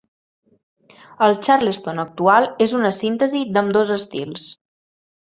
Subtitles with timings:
[1.25, 4.47] El xarleston actual és una síntesi d'ambdós estils.